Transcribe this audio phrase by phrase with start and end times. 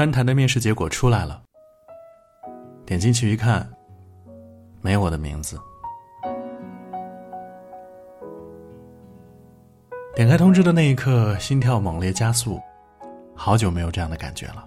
[0.00, 1.42] 川谈的面试结果出来了。
[2.86, 3.70] 点进去一看，
[4.80, 5.60] 没有我的名字。
[10.14, 12.58] 点开通知的那一刻，心跳猛烈加速，
[13.34, 14.66] 好久没有这样的感觉了。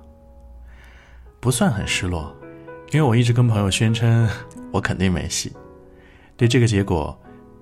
[1.40, 2.31] 不算很失落，
[2.92, 4.29] 因为我一直跟朋友宣称
[4.72, 5.52] 我肯定没戏，
[6.38, 7.20] 对这个结果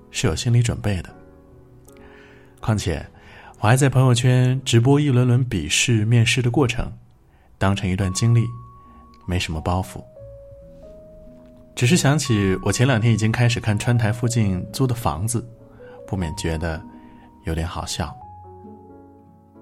[0.10, 1.10] 是有心理准备的。
[2.60, 3.08] 况且，
[3.62, 6.92] 我还在朋友圈直播一轮轮笔试、面试的过程，
[7.62, 8.44] 当成一段经历，
[9.28, 10.04] 没什么包袱。
[11.76, 15.48] 只是想起我前两天已经开始看川台附近租的房子，
[16.08, 16.82] 不免觉得
[17.44, 18.12] 有点好笑。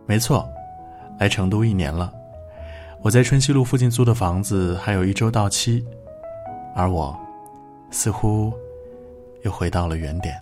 [0.07, 0.47] 没错，
[1.19, 2.09] 来成都一年了，
[3.01, 5.85] 我在春熙路附近租的房子还有一周到期，
[6.73, 7.19] 而我
[7.91, 8.53] 似乎
[9.43, 10.41] 又回到了原点。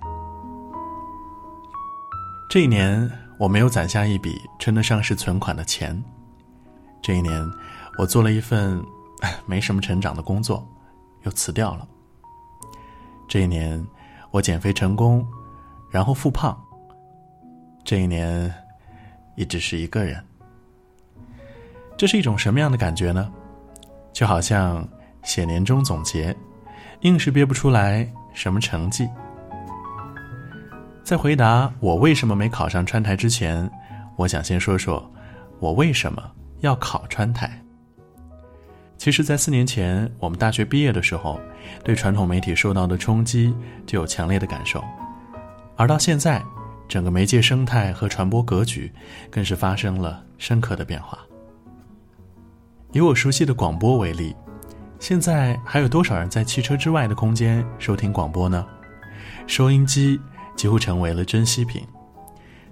[2.51, 6.01] 这一年我没有攒下一笔称得上是存款的钱，
[7.01, 7.45] 这一年
[7.97, 8.83] 我做了一份
[9.45, 10.67] 没什么成长的工作。
[11.23, 11.85] 又辞掉了。
[13.27, 13.85] 这一年，
[14.31, 15.27] 我减肥成功，
[15.91, 16.57] 然后复胖。
[17.83, 18.53] 这一年，
[19.35, 20.23] 一直是一个人。
[21.97, 23.29] 这是一种什么样的感觉呢？
[24.13, 24.87] 就好像
[25.23, 26.33] 写年终总结，
[27.01, 29.09] 硬是憋不出来什么成绩。
[31.03, 33.69] 在回答我为什么没考上川台之前，
[34.15, 35.11] 我想先说说
[35.59, 36.23] 我为什么
[36.59, 37.61] 要考川台。
[38.97, 41.39] 其实，在四年前，我们大学毕业的时候，
[41.83, 43.53] 对传统媒体受到的冲击
[43.85, 44.83] 就有强烈的感受，
[45.75, 46.43] 而到现在，
[46.87, 48.91] 整个媒介生态和传播格局
[49.29, 51.19] 更是发生了深刻的变化。
[52.91, 54.35] 以我熟悉的广播为例，
[54.99, 58.65] 现在还有多少人在汽车之外的空间收听广播呢？
[59.45, 60.19] 收音机
[60.55, 61.85] 几乎成为了珍稀品，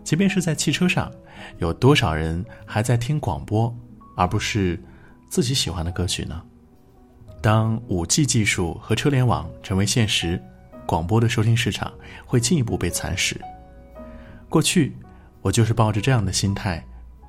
[0.06, 1.11] 即便是在汽车上，
[1.58, 3.75] 有多少人还在听广播，
[4.16, 4.81] 而不是？
[5.28, 6.42] 自己喜欢的歌曲呢？
[7.42, 10.42] 当五 G 技术和车联网成为现实，
[10.86, 11.92] 广播的收听市场
[12.26, 13.36] 会进一步被蚕食。
[14.48, 14.95] 过去，
[15.42, 16.82] 我就是抱着这样的心态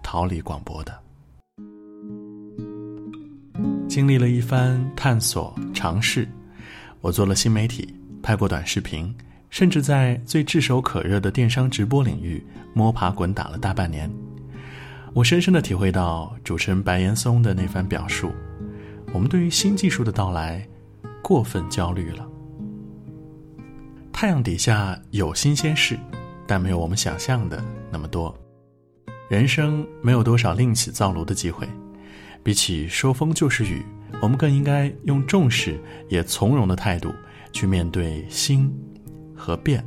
[0.02, 0.96] 逃离广播的。
[3.88, 6.28] 经历了一番探索尝试，
[7.00, 7.92] 我做了新媒体，
[8.22, 9.12] 拍过短视频，
[9.50, 14.10] 甚至在最炙手可热的电商直播领域摸爬滚打了大半年。
[15.14, 18.32] 我深深的体会到主持人白岩松的那番表述：
[19.12, 20.66] 我们对于新技术的到来
[21.22, 22.28] 过分焦虑了。
[24.12, 25.98] 太阳底下有新鲜事，
[26.46, 28.34] 但没有我们想象的那么多。
[29.28, 31.66] 人生没有多少另起灶炉的机会，
[32.42, 33.84] 比起说风就是雨，
[34.20, 37.12] 我们更应该用重视也从容的态度
[37.52, 38.72] 去面对新
[39.36, 39.84] 和变。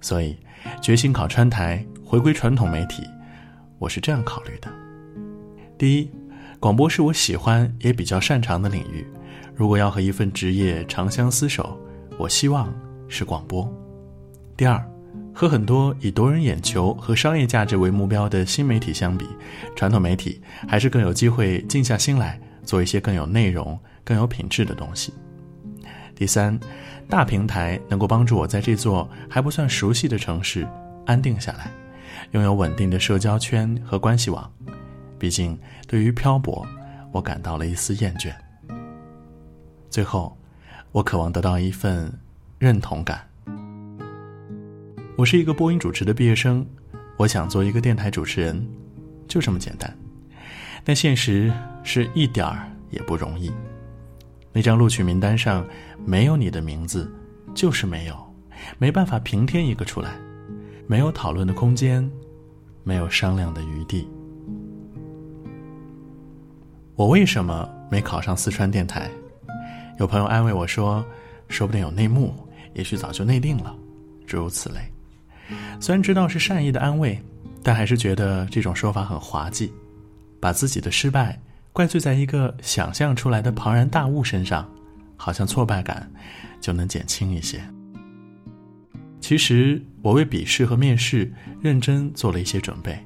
[0.00, 0.36] 所以，
[0.80, 3.02] 决心考川台，回归传统媒体。
[3.78, 4.68] 我是这样考虑的：
[5.78, 6.10] 第一，
[6.60, 9.06] 广播是我喜欢也比较擅长的领域。
[9.54, 11.78] 如果要和一份职业长相厮守，
[12.18, 12.72] 我希望
[13.08, 13.70] 是广播。
[14.56, 14.84] 第二，
[15.34, 19.26] 和很多以夺人眼球和商业价值为目标的新媒体相比，
[19.76, 25.12] 传统媒体还是更有机会静下心来做一些更有内容、更有品质的东西。
[26.14, 26.58] 第三，
[27.08, 30.66] 大平台能够帮助我在这座还不算熟悉的城市
[31.06, 31.70] 安定下来。
[32.32, 34.50] 拥有稳定的社交圈和关系网，
[35.18, 36.66] 毕竟对于漂泊，
[37.10, 38.32] 我感到了一丝厌倦。
[39.90, 40.36] 最后，
[40.92, 42.10] 我渴望得到一份
[42.58, 43.28] 认同感。
[45.16, 46.64] 我是一个播音主持的毕业生，
[47.18, 48.66] 我想做一个电台主持人，
[49.28, 49.94] 就这么简单。
[50.84, 51.52] 但现实
[51.82, 53.52] 是一点儿也不容易。
[54.52, 55.66] 那张录取名单上
[56.04, 57.10] 没有你的名字，
[57.54, 58.16] 就是没有，
[58.78, 60.12] 没办法平添一个出来。
[60.86, 62.08] 没有讨论的空间，
[62.84, 64.06] 没有商量的余地。
[66.96, 69.10] 我为什么没考上四川电台？
[69.98, 71.04] 有朋友安慰我说
[71.48, 72.34] ：“说不定有内幕，
[72.74, 73.74] 也许早就内定了。”
[74.26, 74.80] 诸如此类。
[75.80, 77.18] 虽然知道是善意的安慰，
[77.62, 79.72] 但还是觉得这种说法很滑稽，
[80.40, 81.40] 把自己的失败
[81.72, 84.70] 怪罪在一个想象出来的庞然大物身上，
[85.16, 86.10] 好像挫败感
[86.60, 87.62] 就能减轻一些。
[89.20, 91.32] 其实我为笔试和面试
[91.62, 92.98] 认真做了一些准备，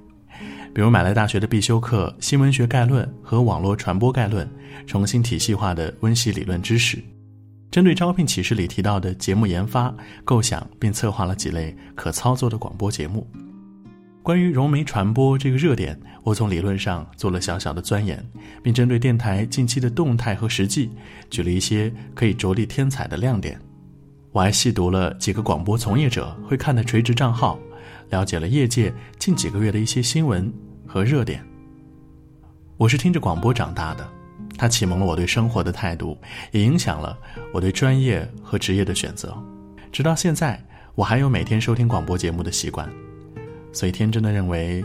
[0.74, 4.44] 比如买了大学的必修课《新闻学概论》和《网络传播概论》，
[4.86, 6.98] 重新体系化的温习理论知识；
[7.70, 13.24] 针对招聘启事里提到的节目研发，构想并策划了几类可操作的广播节目。
[14.26, 18.20] 关于融媒传播这个热点，我从理论上做了小小的钻研，
[18.60, 20.90] 并针对电台近期的动态和实际，
[21.30, 23.56] 举了一些可以着力添彩的亮点。
[24.32, 27.56] 我还细读了几个广播从业者会看的垂直账号，
[28.10, 30.52] 了解了业界近几个月的一些新闻
[30.88, 31.40] 和热点。
[32.78, 34.04] 我是听着广播长大的，
[34.58, 36.18] 它启蒙了我对生活的态度，
[36.50, 37.16] 也影响了
[37.54, 39.40] 我对专业和职业的选择。
[39.92, 40.60] 直到现在，
[40.96, 42.90] 我还有每天收听广播节目的习惯，
[43.76, 44.82] 所以天真的认为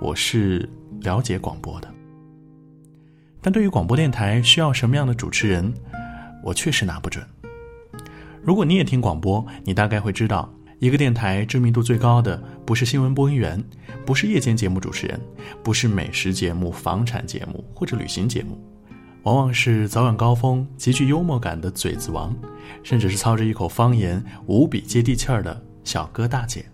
[0.00, 0.66] 我是
[1.02, 1.88] 了解广播的。
[3.42, 5.70] 但对于广播电台需要什么样的主持人，
[6.42, 7.22] 我确实拿不准。
[8.42, 10.50] 如果你也听广播，你大概会知道。
[10.78, 13.62] 一个电台知名度最高的不是新闻播音员，
[14.06, 15.20] 不是夜间节目主持人，
[15.62, 18.58] 不是美食节目、房产节目或者旅行节目，
[19.24, 22.34] 往往是早晚高峰极具幽默感的嘴子王，
[22.82, 26.64] 甚至是操着一口方言无比接地气儿的小哥大姐。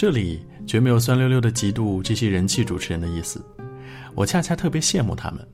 [0.00, 3.44] 这里绝没有酸溜溜的嫉妒这些人气主持人的意思，
[4.14, 5.46] 我恰恰特别羡慕他们。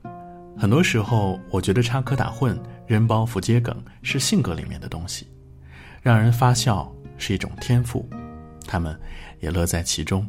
[0.57, 2.57] 很多时候，我觉得插科打诨、
[2.87, 5.27] 扔包袱、接梗是性格里面的东西。
[6.01, 8.07] 让人发笑是一种天赋，
[8.65, 8.97] 他们
[9.41, 10.25] 也乐在其中。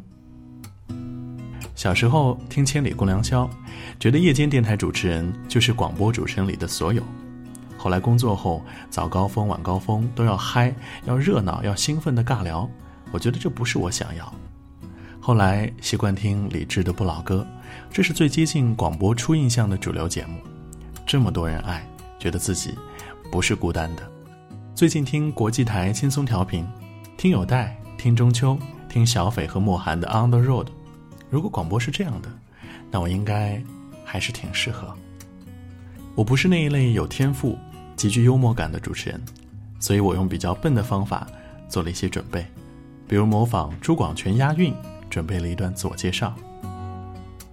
[1.73, 3.45] 小时候听《千里共良宵》，
[4.01, 7.01] 觉得夜间电台主持人就是广播主持人里的所有。
[7.77, 10.75] 后来工作后，早高峰、晚高峰都要嗨、
[11.05, 12.69] 要热闹、要兴奋的尬聊，
[13.11, 14.33] 我觉得这不是我想要。
[15.19, 17.45] 后来习惯听李志的《不老歌》，
[17.91, 20.39] 这是最接近广播初印象的主流节目，
[21.05, 22.73] 这么多人爱，觉得自己
[23.31, 24.11] 不是孤单的。
[24.73, 26.65] 最近听国际台轻松调频，
[27.17, 28.57] 听有代，听中秋，
[28.87, 30.65] 听小斐和莫寒的《On the Road》。
[31.29, 32.29] 如果广播是这样的，
[32.89, 33.61] 那我应该
[34.03, 34.95] 还是挺适合。
[36.15, 37.57] 我不是那一类有天赋、
[37.95, 39.21] 极具幽默感的主持人，
[39.79, 41.27] 所以我用比较笨的方法
[41.67, 42.45] 做了一些准备，
[43.09, 44.71] 比如模仿朱广权押韵，
[45.09, 46.31] 准备了一段自我介绍。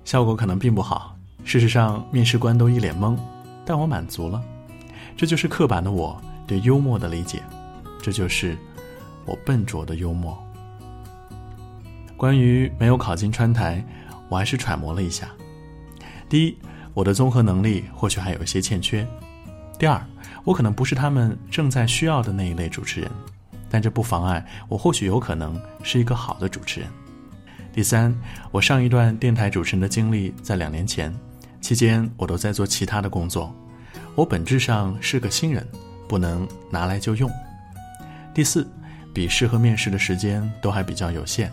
[0.05, 3.17] 效果可能并不好，事实上面试官都一脸懵，
[3.65, 4.41] 但我满足了。
[5.17, 6.21] 这就是刻板的我。
[6.47, 7.43] 对幽默的理解，
[8.01, 8.57] 这就是
[9.25, 10.39] 我笨拙的幽默。
[12.17, 13.85] 关于没有考进川台，
[14.29, 15.29] 我还是揣摩了一下：
[16.29, 16.57] 第一，
[16.95, 19.05] 我的综合能力或许还有一些欠缺；
[19.77, 20.01] 第二，
[20.45, 23.11] 我可能不是他们正在需要的那一类主持人，
[23.77, 26.89] 但这不妨碍我或许有可能是一个好的主持人；
[27.75, 28.11] 第三，
[28.51, 31.15] 我上一段电台主持人的经历在两年前，
[31.61, 33.55] 期间我都在做其他的工作，
[34.15, 35.63] 我本质上是个新人。
[36.09, 37.31] 不能拿来就用。
[38.33, 38.67] 第四，
[39.13, 41.51] 笔试和面试的时间都还比较有限，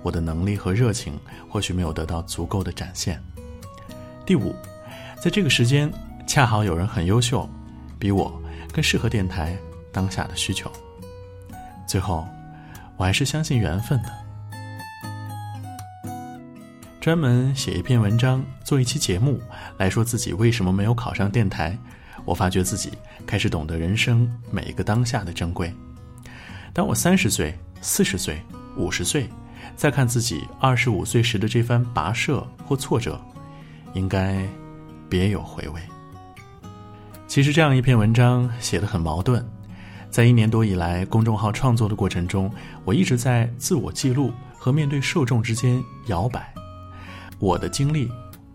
[0.00, 1.18] 我的能力和热情
[1.48, 3.20] 或许没有得到足够的展现。
[4.24, 4.54] 第五，
[5.20, 5.92] 在这个时间
[6.24, 7.50] 恰好有人很优秀，
[7.98, 8.32] 比我
[8.72, 9.56] 更适合电台
[9.90, 10.70] 当下的需求。
[11.86, 12.26] 最后，
[12.96, 14.08] 我还是相信缘分的。
[17.00, 19.38] 专门写一篇文章，做一期节目，
[19.76, 21.76] 来说自己为什么没有考上电台。
[22.24, 22.92] 我发觉自己
[23.26, 25.70] 开始懂得人生每一个当下的珍贵。
[26.72, 28.40] 当我三十岁、四十岁、
[28.76, 29.28] 五十岁，
[29.76, 33.20] 再看自己二十五岁时的这番跋涉或挫折，
[33.92, 34.42] 应该
[35.06, 35.82] 别有回味。
[37.26, 39.46] 其实这样一篇文章写得很矛盾。
[40.14, 42.48] 在一年多以来公众号创作的过程中，
[42.84, 46.54] 我一直在自我记录和面对受众之间摇摆。
[47.40, 48.08] 我的经历，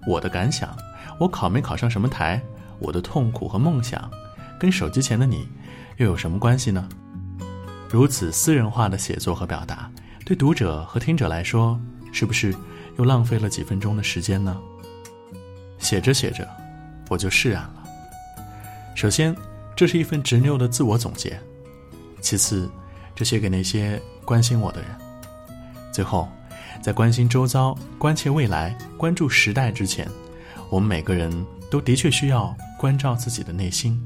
[0.08, 0.74] 我的感想，
[1.20, 2.42] 我考没考上什么台？
[2.80, 4.10] 我的痛苦和梦想，
[4.58, 5.50] 跟手机前的你，
[5.98, 6.88] 又有什么关系呢？
[7.90, 9.92] 如此私人化的写作和表达，
[10.26, 11.78] 对读者和听者来说，
[12.14, 12.56] 是不是
[12.98, 14.58] 又浪费了几分钟的时间呢？
[15.78, 16.48] 写着写着，
[17.10, 17.84] 我就释然了。
[18.96, 19.36] 首先，
[19.80, 21.32] 这是一份执拗的自我总结；
[22.20, 22.70] 其次，
[23.16, 24.90] 这写给那些关心我的人；
[25.90, 26.28] 最后，
[26.82, 30.06] 在关心周遭、关切未来、关注时代之前，
[30.70, 31.32] 我们每个人
[31.72, 32.54] 都的确需要。
[32.78, 33.98] 关照自己的内心，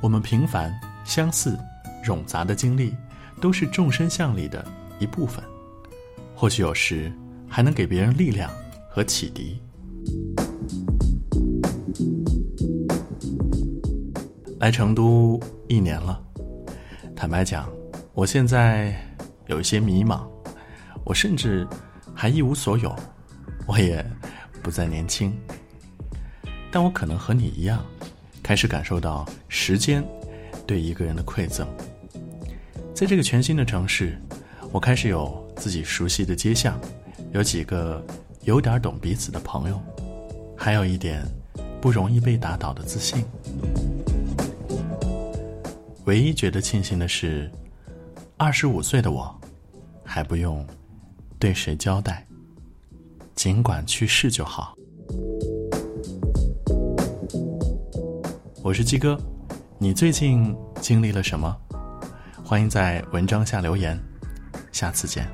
[0.00, 1.56] 我们平凡、相似、
[2.04, 2.92] 冗杂的经历，
[3.40, 4.66] 都是众生相里的
[4.98, 5.40] 一部分。
[6.34, 7.12] 或许有时
[7.48, 8.50] 还能给别人力量
[8.90, 9.60] 和启迪。
[14.58, 15.38] 来成都
[15.68, 16.20] 一年了，
[17.14, 17.70] 坦白讲，
[18.12, 18.92] 我现在
[19.46, 20.26] 有一些迷茫，
[21.04, 21.64] 我甚至
[22.12, 22.94] 还一无所有，
[23.68, 24.04] 我也
[24.60, 25.32] 不再年轻。
[26.72, 27.84] 但我可能和你一样，
[28.42, 30.04] 开始感受到时间
[30.66, 31.64] 对一个人的馈赠。
[32.92, 34.20] 在这个全新的城市，
[34.72, 36.76] 我开始有自己熟悉的街巷，
[37.30, 38.04] 有几个
[38.42, 39.80] 有点懂彼此的朋友，
[40.56, 41.24] 还有一点
[41.80, 43.24] 不容易被打倒的自信。
[46.08, 47.52] 唯一觉得庆幸的是，
[48.38, 49.38] 二十五岁的我
[50.02, 50.66] 还不用
[51.38, 52.26] 对谁交代，
[53.34, 54.74] 尽管去世就好。
[58.62, 59.20] 我是鸡哥，
[59.76, 61.54] 你最近经历了什么？
[62.42, 64.00] 欢迎在文章下留言，
[64.72, 65.28] 下次见。